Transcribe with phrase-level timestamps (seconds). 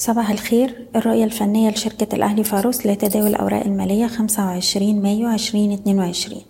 [0.00, 0.86] صباح الخير.
[0.96, 6.42] الرؤية الفنية لشركة الأهلي فاروس لتداول الأوراق المالية خمسة وعشرين مايو عشرين اتنين وعشرين.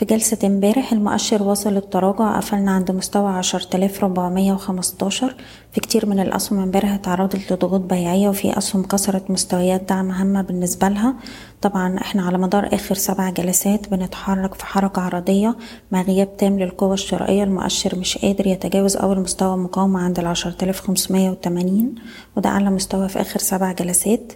[0.00, 5.34] في جلسة امبارح المؤشر وصل التراجع قفلنا عند مستوى عشرة آلاف ربعمية وخمستاشر.
[5.72, 10.88] في كتير من الأسهم امبارح اتعرضت لضغوط بيعية وفي أسهم كسرت مستويات دعم هامة بالنسبة
[10.88, 11.14] لها.
[11.62, 15.56] طبعا إحنا على مدار آخر سبع جلسات بنتحرك في حركة عرضية
[15.92, 17.44] مع غياب تام للقوة الشرائية.
[17.44, 21.94] المؤشر مش قادر يتجاوز أول مستوى مقاومة عند العشرة آلاف خمسمية وتمانين
[22.36, 24.32] وده أعلى مستوى في آخر سبع جلسات.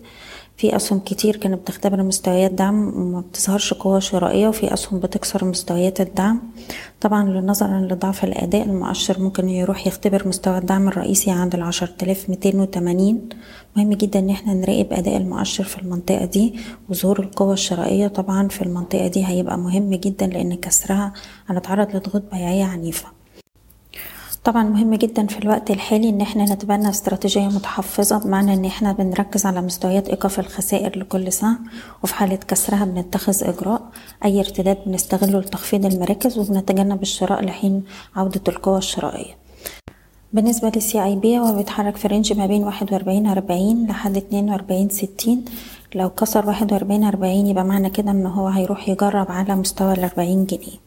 [0.57, 6.01] في أسهم كتير كانت بتختبر مستويات دعم وما بتظهرش قوة شرائية وفي أسهم بتكسر مستويات
[6.01, 6.43] الدعم.
[7.01, 12.61] طبعا نظرا لضعف الأداء المؤشر ممكن يروح يختبر مستوى الدعم الرئيسي عند العشرة آلاف ميتين
[12.61, 13.29] وتمانين.
[13.77, 16.55] مهم جدا إن إحنا نراقب أداء المؤشر في المنطقة دي
[16.89, 18.09] وظهور القوة الشرائية.
[18.09, 21.13] طبعا في المنطقة دي هيبقى مهم جدا لأن كسرها
[21.47, 23.24] هنتعرض لضغوط بيعية عنيفة.
[24.45, 29.47] طبعا مهم جدا في الوقت الحالي إن إحنا نتبنى استراتيجية متحفظة بمعنى إن إحنا بنركز
[29.47, 31.59] على مستويات إيقاف الخسائر لكل سهم
[32.03, 33.83] وفي حالة كسرها بنتخذ إجراء
[34.25, 37.85] أي ارتداد بنستغله لتخفيض المراكز وبنتجنب الشراء لحين
[38.17, 39.35] عودة القوة الشرائية.
[40.33, 44.89] بالنسبة لل CIB هو بيتحرك في range ما بين واحد وأربعين أربعين لحد اتنين وأربعين
[44.89, 45.45] ستين.
[45.95, 50.47] لو كسر واحد وأربعين أربعين يبقى معنى كده إن هو هيروح يجرب على مستوى الأربعين
[50.47, 50.84] جنيه.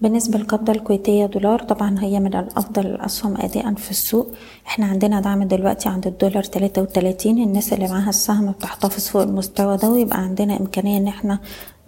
[0.00, 4.26] بالنسبة للقبضة الكويتية دولار طبعا هي من الأفضل الأسهم أداء في السوق.
[4.66, 7.38] إحنا عندنا دعم دلوقتي عند الدولار تلاتة وتلاتين.
[7.42, 11.38] الناس اللي معاها السهم بتحتفظ فوق المستوى ده ويبقى عندنا إمكانية إن إحنا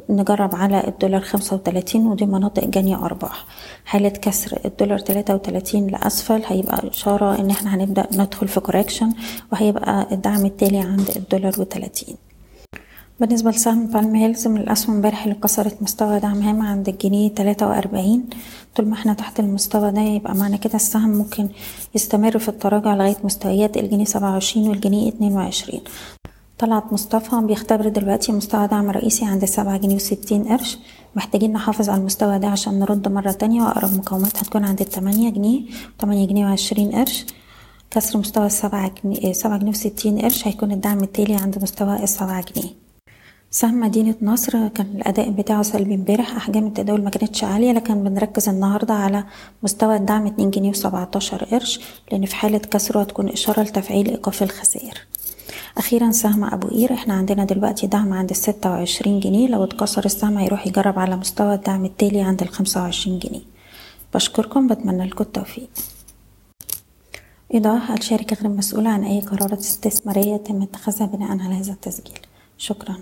[0.08, 2.06] نجرب على الدولار خمسة وتلاتين.
[2.06, 3.44] ودي مناطق جني أرباح.
[3.84, 9.12] حالة كسر الدولار تلاتة وتلاتين لأسفل؟ هيبقى إشارة إن إحنا هنبدأ ندخل في كوريكشن
[9.52, 12.16] وهيبقى الدعم التالي عند الدولار وتلاتين.
[13.20, 17.68] بالنسبة لسهم بالم هيلز من الأسهم امبارح اللي كسرت مستوى دعم هام عند الجنيه تلاتة
[17.68, 18.24] وأربعين.
[18.76, 21.48] طول ما إحنا تحت المستوى ده يبقى معنى كده السهم ممكن
[21.94, 25.80] يستمر في التراجع لغاية مستويات الجنيه سبعة وعشرين والجنيه اتنين وعشرين.
[26.58, 30.78] طلعت مصطفى بيختبر دلوقتي مستوى دعم رئيسي عند سبعة جنيه وستين قرش.
[31.16, 35.62] محتاجين نحافظ على المستوى ده عشان نرد مرة تانية وأقرب مقاومات هتكون عند التمانية جنيه
[35.98, 37.26] تمانية جنيه وعشرين قرش.
[37.90, 42.79] كسر مستوى السبعة جنيه سبعة جنيه وستين قرش هيكون الدعم التالي عند مستوى السبعة جنيه.
[43.52, 46.36] سهم مدينة نصر كان الأداء بتاعه سلبي امبارح.
[46.36, 49.24] أحجام التداول ما كانتش عالية لكن بنركز النهاردة على
[49.62, 51.80] مستوى الدعم اتنين جنيه وسبعتاشر قرش
[52.12, 55.06] لأن في حالة كسره هتكون إشارة لتفعيل إيقاف الخسائر.
[55.78, 59.48] أخيرا سهم أبو قير إحنا عندنا دلوقتي دعم عند الستة وعشرين جنيه.
[59.48, 63.42] لو اتكسر السهم هيروح يجرب على مستوى الدعم التالي عند الخمسة وعشرين جنيه.
[64.14, 65.70] بشكركم بتمنى لكم التوفيق.
[67.54, 72.18] إيضاح الشركة غير مسؤولة عن أي قرارات استثمارية تم اتخاذها بناء على هذا التسجيل.
[72.58, 72.96] شكرا.